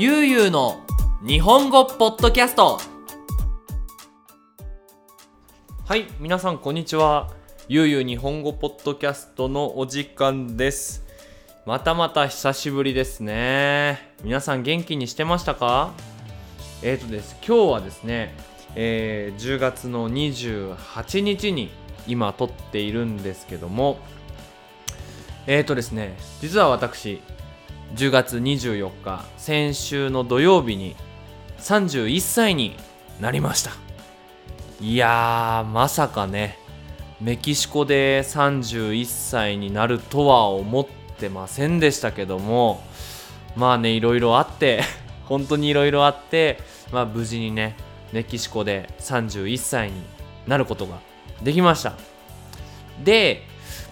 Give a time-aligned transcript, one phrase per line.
[0.00, 0.80] ゆうゆうの
[1.26, 2.78] 日本語ポッドキャスト。
[5.86, 7.32] はい皆さんこんにちは。
[7.66, 11.04] ゆうゆう日本語ポッドキャストのお時間です。
[11.66, 14.14] またまた久しぶりですね。
[14.22, 15.92] 皆さん元気にしてましたか？
[16.84, 18.36] えーとです今日はですね、
[18.76, 21.70] えー10月の28日に
[22.06, 23.98] 今撮っているんですけども。
[25.48, 27.20] えーとですね実は私
[27.94, 30.94] 10月24日先週の土曜日に
[31.58, 32.76] 31歳に
[33.20, 33.72] なりました。
[34.80, 36.58] いやーまさかね
[37.20, 40.86] メキシコで31歳になるとは思っ
[41.18, 42.80] てませんでしたけども
[43.56, 44.82] まあねいろいろあって
[45.26, 46.60] 本当にいろいろあって
[46.92, 47.76] まあ無事にね
[48.12, 50.00] メキシコで31歳に
[50.46, 50.98] なることが
[51.42, 51.94] できました。
[53.02, 53.42] で、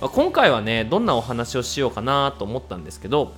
[0.01, 3.35] まあ今回はねどんなお話をしようかなと思ったんですけど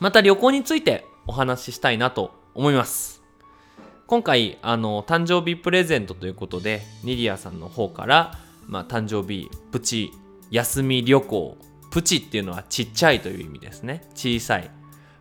[0.00, 3.22] また旅行についてお話ししたいなと思います。
[4.06, 10.10] 今回あの誕生日プレゼントということでニディアさんの方から、まあ、誕生日プチ
[10.50, 11.56] 休み旅行
[11.90, 14.02] プチっていうのはちっちゃいという意味ですね。
[14.14, 14.70] 小さい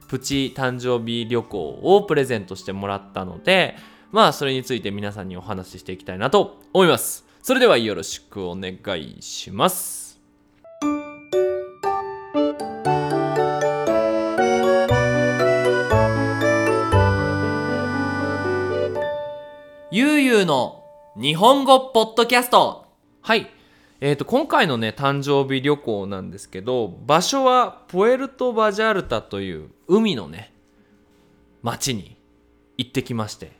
[0.09, 3.77] プチ誕生日旅行をプレゼントしてもらったので
[4.11, 7.25] まあそれについて皆さんにお話ししていきたいなと思います。
[7.41, 10.10] それではよろしくお願いします。
[20.41, 20.83] ゆうゆうの
[21.17, 22.87] 日本語ポッドキャスト。
[23.21, 23.47] はい。
[23.99, 30.51] えー、と今回のね誕生日旅行なんですけど場所はプエルト・バジャルタという海のね
[31.61, 32.17] 町に
[32.79, 33.51] 行ってきまして。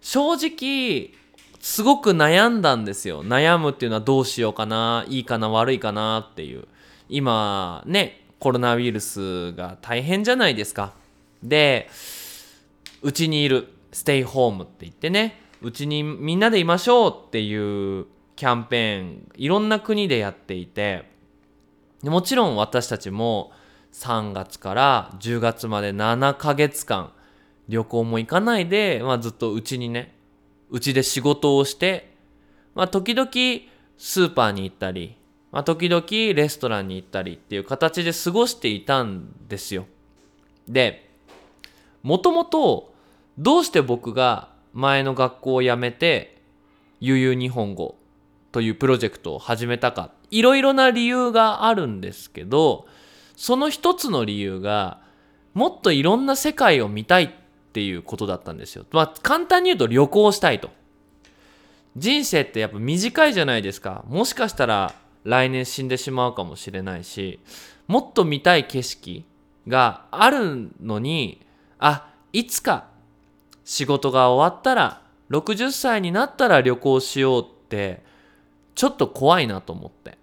[0.00, 1.12] 正直
[1.60, 3.22] すごく悩んだんですよ。
[3.22, 6.66] 悩むっていうのはどうしようかないいかな悪いかなっていう。
[7.10, 10.94] 今ねコロナウイルスが大変じゃないですか。
[11.42, 11.90] で
[13.02, 18.06] うちにいるステイホームって言ってねうちにみんなでいましょうっていう
[18.36, 21.10] キャンペーンいろんな国でやっていて
[22.02, 23.52] もちろん私たちも
[23.92, 27.12] 3月から10月まで7ヶ月間
[27.68, 30.14] 旅行も行かないで、まあ、ずっとうちにね
[30.70, 32.14] うちで仕事をして、
[32.74, 33.30] まあ、時々
[33.98, 35.16] スーパーに行ったり、
[35.52, 39.86] まあ、時々レストランに行ったりっていう形で過ごしていたんですよ。
[40.66, 41.10] で
[42.02, 42.92] もともと
[43.38, 46.42] どうして僕が前の学校を辞めて
[47.00, 47.96] ゆうゆう日本語
[48.52, 52.86] というプロジェクトを始めたかいろいろな理由があるんですけど
[53.36, 55.00] その一つの理由が
[55.54, 57.30] もっといろんな世界を見たいっ
[57.72, 58.84] ていうことだったんですよ。
[58.90, 60.70] まあ簡単に言うと旅行したいと。
[61.96, 64.04] 人生ってやっぱ短いじゃないですか。
[64.08, 64.94] もしかしたら
[65.24, 67.40] 来年死んでしまうかもしれないし
[67.86, 69.24] もっと見たい景色
[69.68, 71.40] があるのに
[71.78, 72.86] あいつか
[73.64, 78.02] 仕事が終わったら60歳になったら旅行しようって
[78.74, 80.10] ちょっと怖いなと思って。
[80.10, 80.14] っ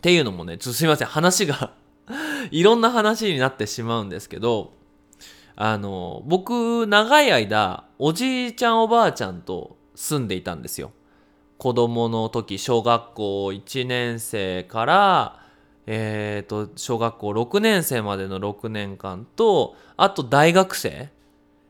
[0.00, 1.72] ていうのもね、ちょっとすいません、話が
[2.50, 4.72] いろんな話になってしまうんですけど、
[5.56, 10.92] あの、僕、長い間、おじいちゃんおばあちゃんと住んでいたんですよ。
[11.58, 15.40] 子供の時、小学校1年生から、
[15.86, 21.10] えっ、と、小学校6年生までの6年間と、あと大学生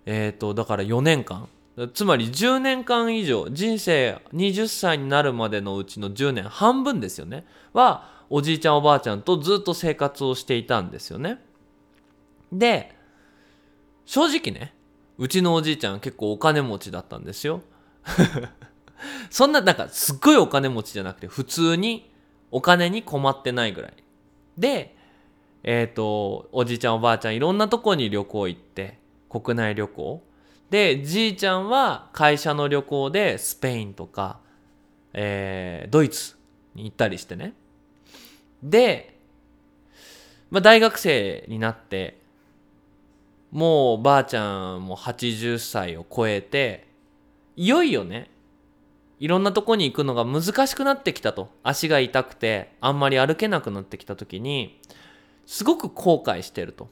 [0.07, 1.49] えっ、と、だから4年間。
[1.93, 7.47] つまり10年間以上、人生20歳になるまでのうちの10年、半分ですよね。
[7.73, 11.39] は、おじいちゃんおばあちゃんとずっと生活をしていたんですよね。
[12.53, 12.95] で、
[14.07, 14.75] 正直ね、
[15.19, 17.63] うちのおじいちゃん結構お金持ちだったんですよ。
[19.31, 22.11] そんな、なんかすっごいお金持ちじゃなくて、普通に
[22.51, 23.95] お金に困ってないぐらい。
[24.57, 24.97] で、
[25.65, 28.99] えっ、と、おじいちゃんおばあちゃんいろんなとこに旅行行って、
[29.41, 30.23] 国内旅行。
[30.71, 34.39] で、じいちゃんは会社の旅行でスペインとか、
[35.13, 36.37] えードイツ
[36.75, 37.55] に行ったりしてね。
[38.63, 39.19] で、
[40.51, 42.21] まあ、大学生になって、
[43.51, 46.87] もうばあちゃんも80歳を超えて、
[47.57, 48.31] いよいよね、
[49.21, 51.51] いろんなとこに行くのが難しくなってきたと。
[51.63, 54.81] 足が痛くて、あんまり歩けなくなってきた時に、
[55.47, 56.89] すごく後悔してると。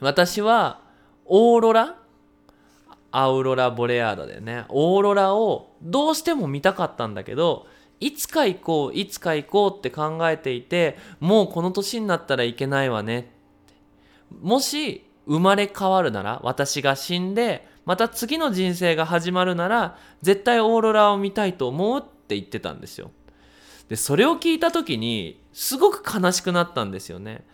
[0.00, 0.80] 私は、
[1.26, 1.96] オーロラ？
[3.16, 7.66] アウロラ・ボレアーダでね、オーロラをどうしても見たかったんだけど、
[8.00, 13.32] いつか行こう、いつか行こうって考えていて、もうこの年になったらいけないわね。
[14.42, 23.12] もし生まれ変わるなら、私が死んで、また次の人生が始まるなら、絶対オーロラを見たいと思うって言ってたんですよ。
[23.88, 27.46] で、それを聞いた時に、すごく悲しくなったんですよね。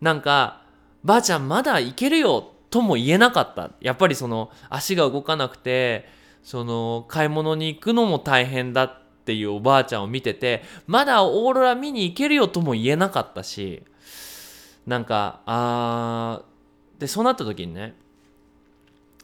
[0.00, 0.62] なんか、
[1.02, 3.70] ばあちゃんまだいけるよとも言えなかった。
[3.80, 6.08] やっぱりその足が動かなくて
[6.42, 13.84] その買い物に行くのも大変だっていうおばあちゃんを見ててまだオーロラ見に行けるよとも言えなかったし
[14.86, 17.94] なんかあーでそうなった時にね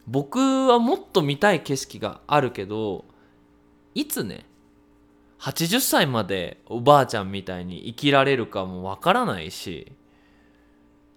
[0.07, 3.03] 僕はもっと見たい景色があるけど
[3.95, 4.45] いつね
[5.39, 9.91] 80歳までおばあちゃんみたいに生きられるかもわからないし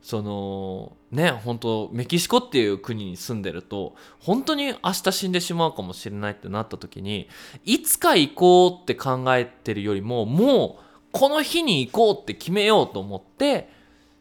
[0.02, 7.28] そのね本当メキシコっていう国に住んでると本当に明日死んでしまうかもしれないってなった時に
[7.64, 10.82] いつか行こうって考えてるよりももう
[11.12, 13.70] この日に行こうって決めようと思って、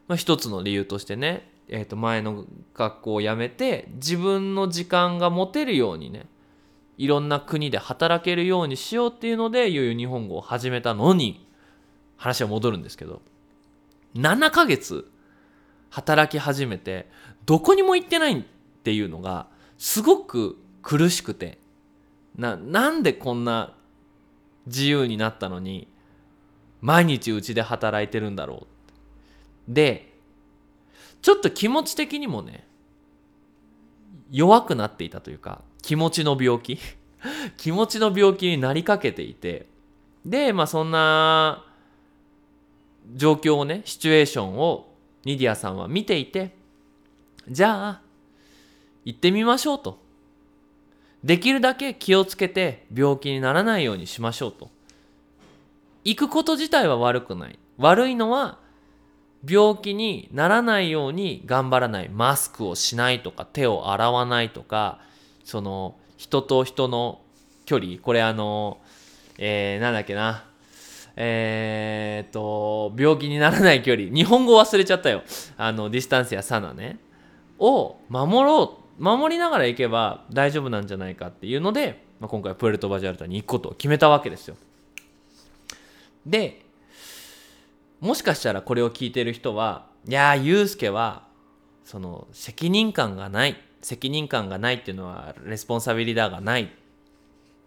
[0.08, 2.46] まあ、一つの理由としてね、えー、と前の
[2.76, 6.28] 学校を辞めて自分の時間が持てるようにね
[6.98, 11.48] いろんな国で働けるようにしようっていうのでいよいよ日本語を始めたのに
[12.18, 13.24] 話は戻るんですけど
[14.14, 15.10] 7ヶ月
[15.92, 17.08] 働き始めて
[17.46, 18.44] どこにも行ってないっ
[18.84, 19.48] ていうのが
[19.78, 21.60] すごく苦しくて
[22.36, 23.76] ななんでこんな
[24.66, 25.88] 自由になったのに
[26.82, 28.66] 毎日うちで働いてるんだろ
[29.70, 30.12] うで
[31.22, 32.66] ちょっと気持ち的にもね
[34.32, 36.80] 弱くなっていたというか気持ちの病気？
[37.58, 39.68] 気持ちの病気になりかけていて
[40.26, 41.66] でまあそんな
[43.14, 44.91] 状況をねシチュエーションを
[45.26, 46.56] ニディアさんは見ていて
[47.50, 48.02] じゃあ
[49.06, 50.00] 行ってみましょうと。
[51.24, 54.70] できるだけ気をつけて病気にならないようにしましょうと。
[56.04, 57.60] 行くこと自体は悪くない。
[57.78, 58.58] 悪いのは
[59.48, 62.10] 病気にならないように頑張らない。
[62.10, 65.00] マスクをしないとか手を洗わないとか
[65.44, 67.22] その人と人の
[67.66, 67.98] 距離。
[68.00, 68.80] これあの
[69.38, 70.51] えー、なんだっけな。
[71.16, 75.24] えー、っと、病気にならない距離、日本語忘れちゃったよ。
[75.58, 77.00] あの、ディスタンスやサナね。
[77.60, 84.56] を守ろう、守りながら行けば大丈夫なんじゃないかっていうので、まあ、今回プエルトバジャルタに行くことを決めたわけですよ。
[86.26, 86.62] で、
[88.00, 91.24] もしかしたらこれを聞いてる人は、いやー、ユウスケは、
[91.86, 93.58] その、責任感がない。
[93.82, 96.72] 責任感がないっていうのは、 responsabilidad がない。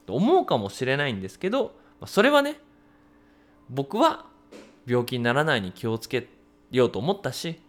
[0.06, 1.74] と思うかもしれないんですけど、
[2.06, 2.56] それはね、
[3.70, 4.26] 僕は
[4.86, 6.28] 病気にならないに気をつけ
[6.70, 7.60] ようと思ったし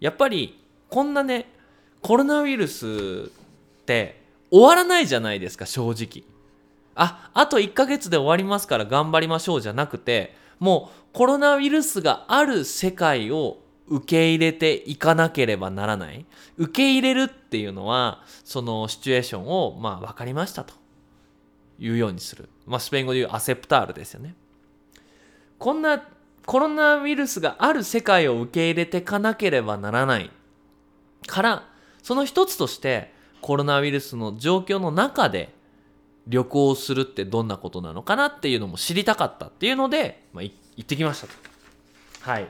[0.00, 1.50] やっぱりこんなね
[2.02, 6.24] コロナウイルスって終わらないじゃないですか正直。
[6.94, 13.58] ああと1ヶ月で終わりますから頑張りましょうじゃなくてもうコロナウイルスがある世界を
[13.88, 16.24] 受け入れていかなければならない。
[16.56, 20.74] 受け入れるっていうのはそのシチュエーションをまあ分かりましたと
[21.78, 24.34] いうようにする、まあ、スペイン語で言うアセプタールですよね。
[25.58, 26.02] こんな
[26.44, 30.30] コロナウイルスがある世界を受け入れていかなければならない
[31.26, 31.68] から
[32.02, 35.54] その一つとしてコロナウイルスの状況の中で
[36.28, 41.32] 旅行するってどんなことなのかなっていうのも知りたかったっていうので、まあ、行ってきましたと。
[42.20, 42.48] はい。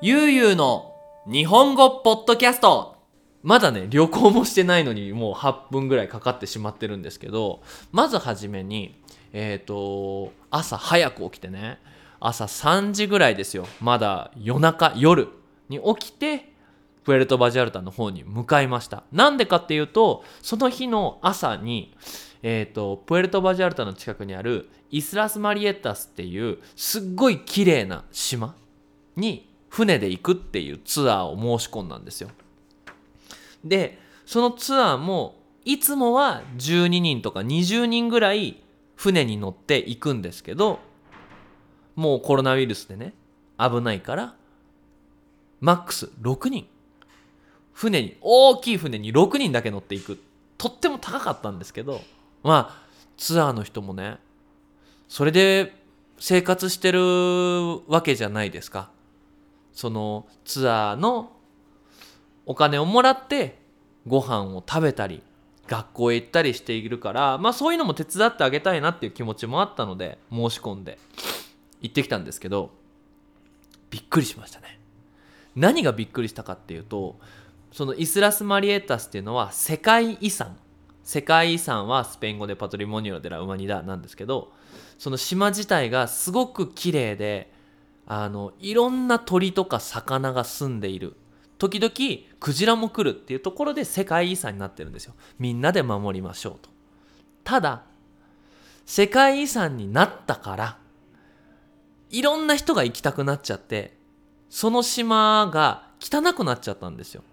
[0.00, 0.94] ゆうゆうの
[1.26, 2.93] 日本語ポッドキャスト
[3.44, 7.62] まだね、旅行もしてないのにもう8分ぐらいかかってしまってるんですけど、
[7.92, 8.98] まずはじめに、
[9.34, 11.78] えっ、ー、と、朝早く起きてね、
[12.20, 13.66] 朝3時ぐらいですよ。
[13.82, 15.28] まだ夜中、夜
[15.68, 16.54] に起きて、
[17.04, 19.04] プエルトバジャルタの方に向かいました。
[19.12, 21.94] なんでかっていうと、その日の朝に、
[22.42, 28.54] えっ、ー、と、プエルトバジャルタの近くにあるイスラスマリエッタスっていうすっごい綺麗な島
[29.16, 32.30] に船で行くっていうツアーを申し込んだんですよ。
[33.64, 38.62] でそのツアーもいつもは12人とか20人ぐらい
[38.96, 40.78] 船に乗って行くんですけど
[41.96, 43.14] もうコロナウイルスでね
[43.58, 44.34] 危ないから
[45.60, 46.66] マックス6人。
[47.72, 50.20] 船に大きい船に6人だけ乗っていく。
[50.58, 52.02] とっても高かったんですけど
[52.42, 54.18] まあツアーの人もね
[55.08, 55.74] それで
[56.18, 57.00] 生活してる
[57.88, 58.90] わけじゃないですか。
[59.72, 61.32] そのツアーの
[62.46, 63.58] お金をもらって
[64.06, 65.22] ご飯を食べたり
[65.66, 70.98] 学校へ行ったりしているからまあそういうのも手伝ってあげたいなっていう気持ちもあったので申し込んで
[71.80, 72.70] 行ってきたんですけど
[73.90, 74.80] びっくりしましたね。
[75.54, 77.16] 何がびっくりしたかっていうと
[77.72, 80.56] そのイスラス・マリエタスっていうのは世界遺産。
[81.04, 84.52] 世界遺産はスペイン語でパトリモニオ・デラ・ウマニダなんですけど
[84.98, 87.52] その島自体がすごく綺麗で
[88.06, 91.16] あのいろんな鳥とか魚が住んでいる。
[91.64, 95.14] 時々クジラも来るっていうところで世界遺産になってるんですよ。
[95.38, 96.68] みんなで守りましょうと。
[97.42, 97.84] ただ
[98.84, 100.78] 世界遺産になったから
[102.10, 103.96] いろんな人が行きたくなっちゃって
[104.50, 107.24] その島が汚くなっちゃったんですよ。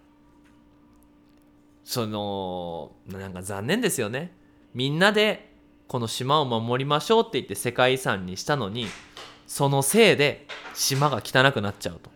[1.83, 4.33] そのなんか残念ですよね。
[4.73, 5.51] みんなで
[5.89, 8.87] この島を守りましょうって言って世界遺産にしたのに
[9.45, 12.09] そのせいで島が汚くなっちゃうと。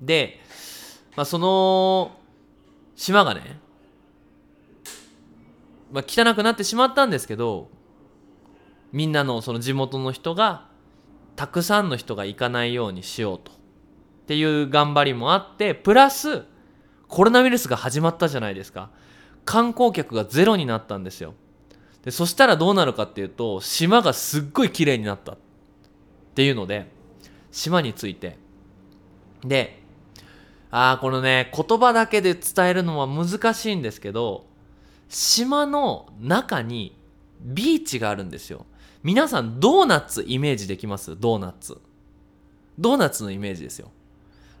[0.00, 0.40] で、
[1.18, 2.12] まあ、その
[2.94, 3.58] 島がね、
[5.90, 7.70] まあ、汚くなってしまったんですけど
[8.92, 10.68] みんなのその地元の人が
[11.34, 13.50] たくさんの人が行かないようにしようと。
[13.50, 13.54] っ
[14.28, 16.44] ていう頑張りもあってプラス
[17.08, 18.90] コロナウイルスが始まったじゃないですか。
[19.44, 21.34] 観光客がゼロになったんですよ。
[22.04, 25.38] でそしたらどうなるかっていうと島がすっごい綺麗になったっ
[26.36, 26.86] ていうので
[27.50, 28.38] 島について。
[29.42, 29.87] で
[30.70, 34.46] ああこのね言葉だけで伝えるのは難しいんですけど
[35.08, 36.94] 島の中に
[37.40, 38.66] ビーチがあるんですよ。
[39.02, 41.18] 皆さんドーナツイメージできます？
[41.18, 41.80] ドーナツ。
[42.78, 43.90] ドーナツのイメージですよ。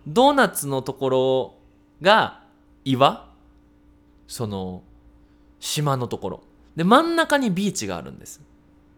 [0.06, 1.54] ドーナツのところ
[2.00, 2.42] が
[2.84, 3.28] 岩？
[4.26, 4.82] その
[5.60, 6.42] 島のところ。
[6.76, 8.40] で真ん中にビーチがあるんです。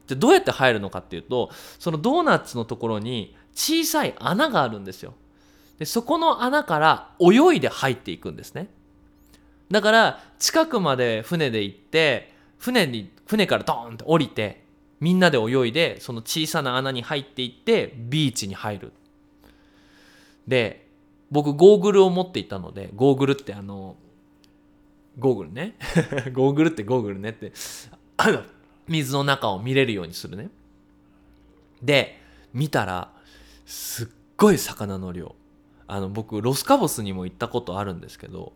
[0.07, 5.14] でどうやって入るのかっていうとそのドーナツのところに小さい穴があるんですよ。
[5.81, 8.69] でそこの穴から泳いで入っていくんですね。
[9.71, 14.63] だから近くまで船で行って船に船からドーンって降りて
[15.01, 18.93] みんなで泳いでその小さな穴に入っていってビーチに入る。
[20.47, 20.87] で
[21.31, 23.97] 僕ゴーグルを持っていたのでゴーグルってあの
[25.19, 25.77] ゴーグルね。
[26.35, 27.53] ゴーグルってゴーグルねって
[28.87, 30.51] 水の中を見れるようにするね。
[31.83, 32.21] で
[32.53, 33.11] 見たら
[33.65, 35.40] すっごい魚の量。
[35.91, 38.53] あの僕ロスカボスにも行ったことあるんですけど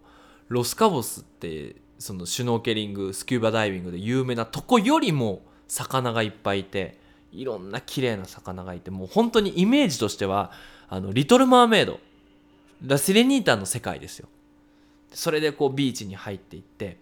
[0.48, 6.98] ロスカボスってそのシュノーケリングスキューバダイビングで有名なとこよりも魚がいっぱいいて
[7.32, 10.52] いろんな綺麗な魚がいてもう本当にイメージとしては
[10.88, 11.98] あのリトル・マーメイド。
[12.86, 14.28] ラ・セレニータの世界ですよ。
[15.12, 16.98] それでこうビーチに入っていって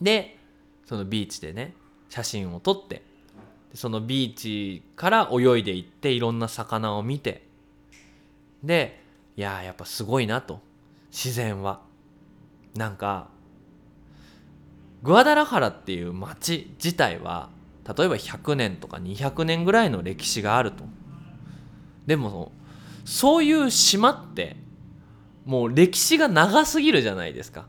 [0.00, 0.38] で
[0.86, 1.74] そのビーチでね
[2.08, 3.02] 写真を撮って
[3.74, 7.46] そのビーチから泳いでいっていろんな魚を見て
[8.64, 9.05] で
[9.36, 10.60] いややっぱすごいなと。
[11.10, 11.80] 自然は。
[12.74, 13.28] なんか
[15.02, 17.48] グアダラハラっていう町自体は
[17.86, 20.84] 例えば100年とか200年ぐらいの歴史があると。
[22.06, 22.52] でも
[23.04, 24.56] そういう島って
[25.44, 27.66] もう歴史が長すぎるじゃないですか。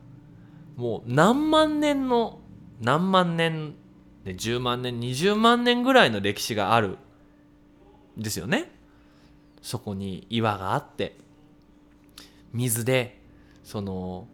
[0.76, 2.40] もう何万年の
[2.82, 3.76] 何万年
[4.24, 6.98] で10万年20万年ぐらいの歴史がある。
[8.18, 8.72] ですよね。
[9.62, 11.18] そこに岩があって。
[12.58, 13.22] 水で
[13.64, 14.28] その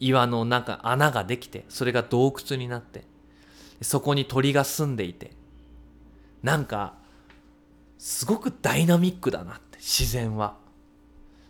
[0.00, 3.04] 岩の中穴ができてそれが洞窟になって
[3.80, 5.30] そこに鳥が住んでいて
[6.42, 6.94] なんか
[7.96, 10.62] すごくダイナミックだなって自然は。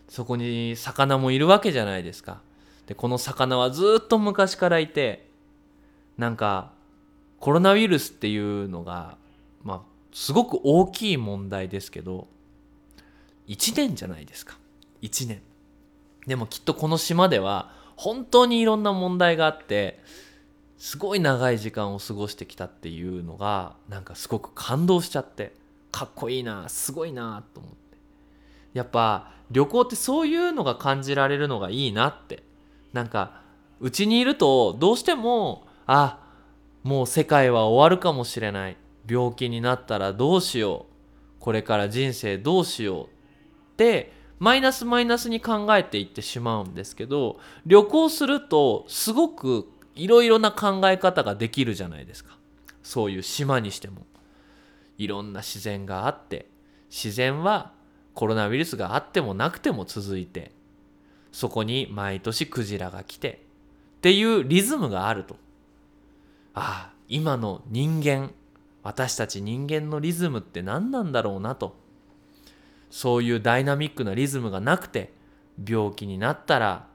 [0.07, 2.41] そこに魚もいるわけじゃないですか。
[2.85, 5.27] でこの魚はずっと昔からいて
[6.17, 6.71] なんか
[7.39, 9.17] コロナウイルスっていうのが
[9.63, 9.81] まあ
[10.13, 12.27] すごく大きい問題ですけど
[13.47, 14.57] 1年じゃないですか。
[15.01, 15.41] 1年。
[16.27, 19.99] でもきっとこの島では本当にいろんな問題があって
[20.77, 25.53] すごい長い時間を過ごしてきたっていうのがなんかすごく感動しちゃって
[25.91, 27.97] かっこいいなすごいなと思って。
[28.73, 32.43] やっぱ旅行ってそういうのが感じられるのがいいなって。
[32.91, 33.41] なんか
[33.79, 36.19] うちにいるとどうしてもあ
[36.83, 38.77] もう世界は終わるかもしれない。
[39.07, 41.39] 病気になったらどうしよう。
[41.39, 43.05] これから人生どうしよう。
[43.05, 43.07] っ
[43.77, 52.37] てマイナスマイナスに考えていってしまうんですけど旅行するとすごくいろいろな考え方ができるじゃないですか。
[52.83, 54.05] そういう島にしても。
[54.97, 56.47] いろんな自然があって
[56.89, 57.73] 自然は
[58.13, 60.51] コロナウイルスがあってもなくても続いて
[61.31, 63.41] そこに毎年クジラが来て
[63.97, 65.35] っていうリズムがあると。
[66.53, 68.31] ああ今の人間
[68.83, 71.75] 私たち人間のリズムって何なんだろうなと。
[72.89, 75.11] そういうダイナミックなリズムがなくて
[75.67, 76.87] 病気になったら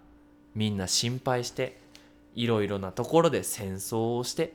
[0.55, 1.79] みんな心配して
[2.35, 4.55] いろいろなところで戦争をして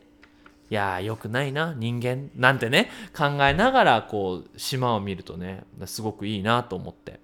[0.71, 7.19] いやーよくないな人間なんてね考えながらこう島を見るとねすごくいいなと思って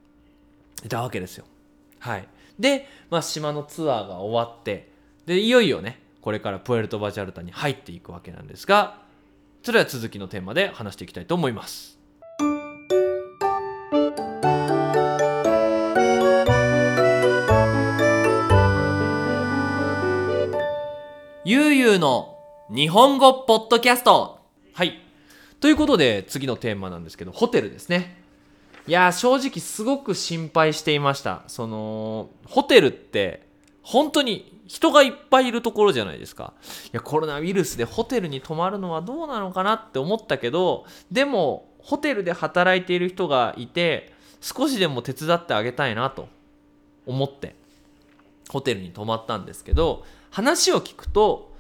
[0.83, 1.45] いたわけですよ。
[1.99, 2.27] はい、
[2.59, 4.91] で、まあ、島のツアーが終わって
[5.25, 9.01] でいよいよねこれからプエルトバジャルタに入っていくわけなんですが
[9.63, 12.00] それでは続きのテーマで話していきたいと思います。
[21.91, 22.37] ゆの
[22.69, 24.39] 日本語ポッドキャスト。
[24.73, 25.01] はい。
[25.59, 28.23] ということで次のテーマなんですけどホテルですね。
[28.87, 31.43] いや正直すごく心配していました。
[31.47, 33.45] そのホテルって
[33.81, 36.53] 本当に人がいっぱいいるところじゃないですか。
[36.85, 46.29] いやコロナウイルスでホテルに泊まるのはどうなのかなって思ったけどでもホテルで働いている人がいて少しでも手伝ってあげたいなと
[47.05, 47.55] 思って
[48.49, 51.50] ホテルに泊まったんですけど話を聞くと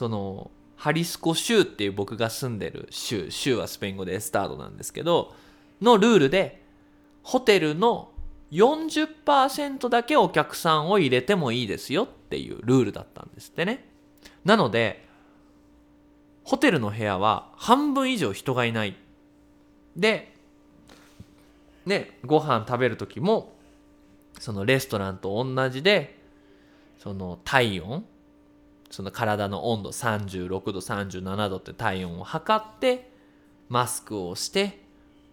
[0.00, 5.34] そのハリスコ州っていう僕が住んでる州州はスペイン語でエスタードなんですけど
[5.82, 6.62] のルールで
[7.22, 8.10] ホテルの
[8.50, 13.90] 40%だけお客さんを入れてもいいですよっていうルールだったんですってね。
[14.42, 15.06] なので
[16.44, 18.96] ホテルの部屋は半分以上人がいない。
[19.96, 20.32] で
[21.84, 23.52] ねご飯食べる時も
[24.38, 26.18] そのレストランと同じで
[26.96, 28.06] その体温
[28.90, 33.10] その体の温度36度37度って体温を測って
[33.68, 34.80] マスクをして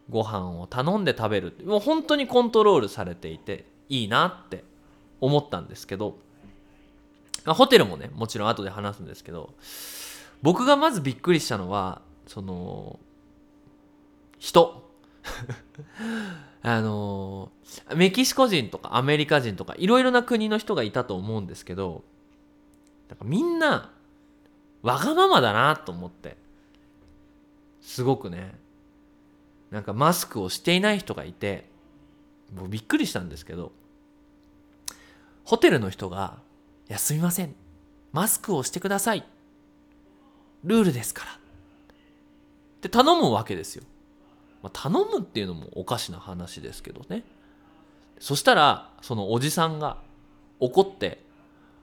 [0.09, 4.63] ご飯を頼んで食べるもう本当にコントロールされていていいなって
[5.19, 6.17] 思ったんですけど
[7.45, 9.53] ホテルもねもちろん後で話すんですけど
[10.41, 12.99] 僕がまずびっくりしたのはその
[14.39, 14.85] 人。
[16.61, 17.51] あの
[17.95, 22.03] メキシコ人とかアメリカ人とかいろいろな国の人がいたと思うんですけど
[23.09, 23.91] なんかみんな
[24.81, 26.37] わがままだなと思って。
[27.81, 28.53] すごくね。
[29.71, 31.69] なんかマスクをしていない人がいて
[32.55, 33.73] もうびっくりしたんですけど
[35.43, 36.39] ホテルの人が
[36.89, 37.55] 「いやすみません。
[38.13, 39.25] マスクをしてください。
[40.63, 41.35] ルールですから」っ
[42.81, 43.83] て頼むわけですよ、
[44.63, 47.23] まあ、頼むっていうのもおかしな話ですけどね。
[48.19, 50.01] そしたらそのおじさんが
[50.59, 51.23] 怒って「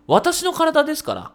[0.06, 1.32] 私の体ですから。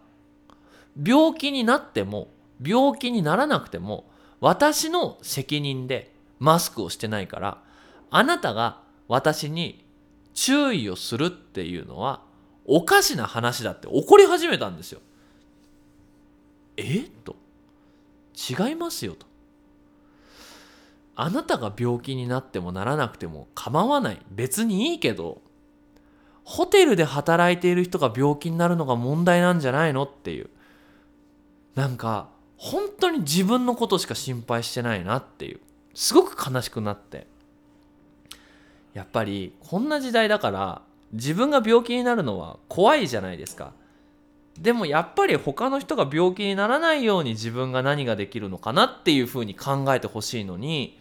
[1.02, 2.30] 病気になっても
[2.62, 4.10] 病気にならなくても
[4.42, 7.64] 私の責任でマスクをしてないから
[8.10, 9.86] あなたが私に
[10.34, 12.22] 注意をするっていうのは
[12.66, 15.00] おかしな話だって怒り始めたんですよ。
[16.75, 17.05] え？
[17.24, 17.36] と。
[18.34, 19.25] 違いますよと。
[21.16, 24.22] あなたが病気になってもならなくても構わない。
[24.32, 25.42] 別にいいけど。
[26.50, 30.50] ホテルで働いている人が病気になるのが問題なんじゃないのっていう。
[31.75, 35.59] なんか本当に自分のことしか心配してないなっていう。
[35.94, 37.27] すごく悲しくなって。
[38.96, 40.81] やっぱりこんな時代だから
[41.14, 43.74] 自分が病気になるのは怖いじゃないですか。
[44.59, 51.00] でもやっぱり他の人が病気にならないように自分が何ができるのかなっていうふうに考えてほしいのに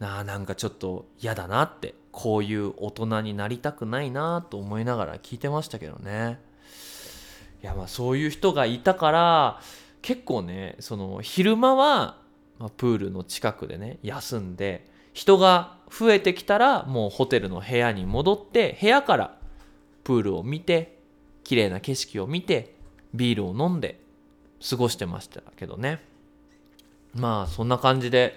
[0.00, 2.01] なあなんかちょっと嫌だなって。
[2.12, 6.38] こういう大人になりたくないなと思いながら聞いてましたけどね。
[7.62, 9.60] いやまあそういう人がいたから
[10.02, 12.22] 結構ねその昼間は
[12.62, 19.36] ま、プールの近くでね休んで人が増えてきたらもうホテルの部屋に戻って部屋から
[20.04, 20.96] プールを見て
[21.42, 22.74] 綺麗な景色を見て
[23.12, 24.00] ビールを飲んで
[24.68, 26.00] 過ごしてましたけどね。
[27.14, 28.36] まあそんな感じで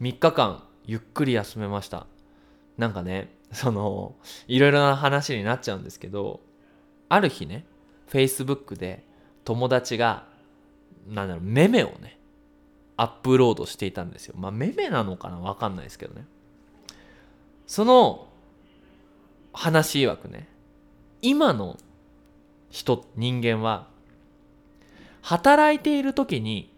[0.00, 2.06] 3日間ゆっくり休めました。
[2.82, 4.16] なんかねその
[4.48, 6.40] いろいろな話になっちゃうんですけど
[7.08, 7.64] ある日ね
[8.10, 9.04] Facebook で
[9.44, 10.24] 友達が
[11.08, 12.18] なんだろうメメをね
[12.96, 14.34] アップロードしていたんですよ。
[14.36, 16.26] まあ、めめなのかなわかんないですけどね。
[17.68, 18.26] その
[19.52, 20.48] 話曰くね、
[21.20, 21.78] 今の
[22.68, 23.88] 人、人間は、
[25.22, 26.72] 働いている時に、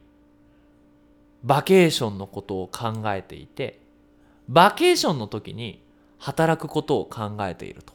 [1.43, 3.81] バケーションのことを考えていて、
[4.49, 5.84] バケーションの時に
[6.25, 7.93] 働くことを考えていると。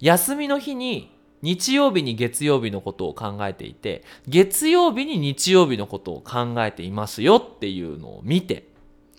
[0.00, 8.68] 休みの日に日曜日に月曜日のことを考えていて月曜日に日曜日のことを考えていますよっていうのを見て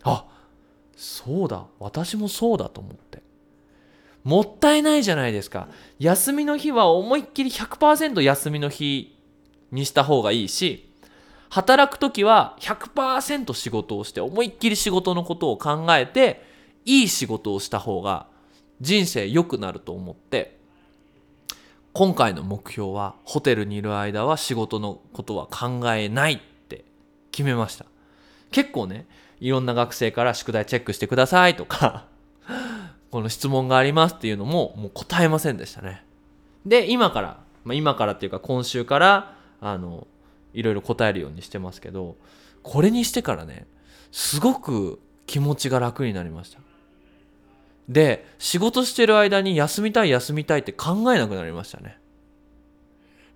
[0.04, 0.26] あ
[0.96, 3.22] そうだ私もそうだと思って
[4.24, 9.18] もったいないじゃないですか休みの日は思いっきり100%休みの日
[9.72, 10.92] にした方がいいし
[11.50, 16.49] 働く時は100%仕事をして思いっきり仕事のことを考えて
[16.86, 18.28] いい仕事をした方が
[18.82, 20.58] 人生良くなると思って
[21.94, 26.86] 今回の目標はホテルにいる間は仕事のことは考えないって
[27.32, 27.86] 決めました。
[28.52, 29.06] 結構ね
[29.40, 32.06] いろんな学生から宿題チェックしてくださいとか
[33.12, 36.04] この質問がありますっていうのももう答えませんでしたね。
[36.66, 40.08] で今から、まあ、今からっていうか今週からあの
[40.54, 42.18] いろいろ答えるようにしてますけど
[42.64, 43.66] これにしてからね
[44.12, 46.60] すごく気持ちが楽になりました。
[47.90, 52.00] で仕事してる間に休みたい休みたいって考えなくなりましたね。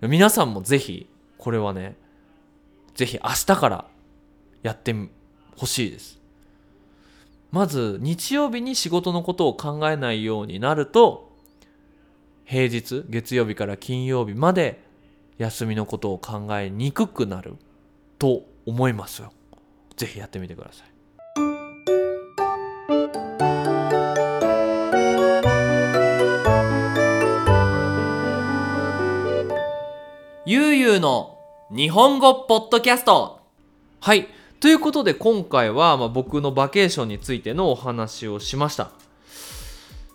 [0.00, 1.96] 皆さんもぜひこれはね
[2.94, 3.84] ぜひ明日から
[4.62, 4.94] やって
[5.56, 6.20] ほしいです。
[7.50, 11.32] まず日曜日に仕事のことを考えないようになると
[12.44, 14.82] 平日月曜日から金曜日まで
[15.38, 17.56] 休みのことを考えにくくなる
[18.18, 19.32] と思いますよ。
[19.96, 20.93] ぜひやってみてください。
[30.54, 31.36] ゆうゆうの
[31.74, 33.40] 日本語ポッドキャスト。
[33.98, 34.28] はい。
[34.60, 38.92] ということで今回は、まあ、僕のバケーションについてのお話をしました。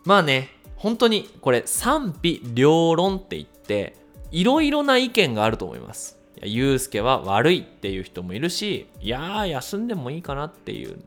[0.05, 0.47] まあね
[0.77, 3.97] 本当にこれ賛否両論って言って
[4.31, 6.17] いろいろな意見があると思います。
[6.41, 11.01] ゆうすけは悪いっていう人もいるしいやー休んでもいいかなっていう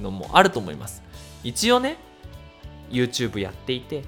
[0.00, 1.02] のもあると思います。
[1.44, 1.98] 一応ね
[2.90, 4.04] YouTube やっていて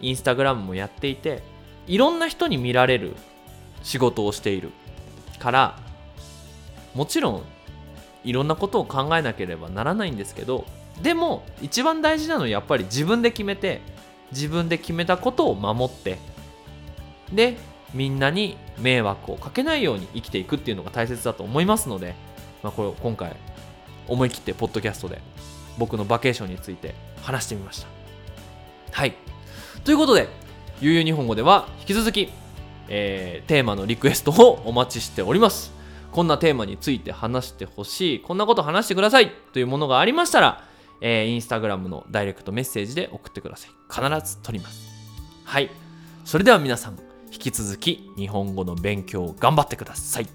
[0.00, 1.42] Instagram もやっていて
[1.86, 3.14] いろんな人に見られる
[3.82, 4.70] 仕事をしている。
[5.38, 5.78] から
[6.94, 7.42] もちろん
[8.24, 10.64] いろんなことを考えなければならないんですけど
[11.02, 13.80] でも一番大事なのはやっぱり自分で決めて
[14.30, 16.18] 自分で決めたことを守って
[17.32, 17.56] で
[17.92, 22.14] みんなに迷惑をかけないように生きていくっていうのが大切だと思いますので、
[22.62, 23.34] まあ、これを今回
[24.06, 25.20] 思い切ってポッドキャストで
[25.76, 27.88] 僕のバケーションについて話してみました。
[28.92, 29.14] はい。
[29.84, 30.28] ということで
[30.80, 32.30] ゆうゆう日本語では引き続き、
[32.88, 35.72] えー、テーマのリクエストをお待ちしております。
[36.10, 38.20] こんなテーマについて話してほしい。
[38.20, 39.32] こんなこと話してください。
[39.52, 40.64] というものがありましたら、
[41.00, 43.70] えー、インスタグラムのダイレクトメッセージで送ってください。
[43.90, 44.86] 必ず取ります。
[45.44, 45.70] はい。
[46.24, 46.98] それでは皆さん
[47.32, 50.26] 引き続き日本語の勉強を頑張ってください。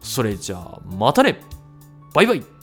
[0.00, 1.40] それじゃあまたね。
[2.14, 2.55] バイバイ。